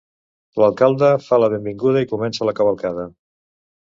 [0.61, 3.07] L'alcalde fa la benvinguda i comença la "cavalcada".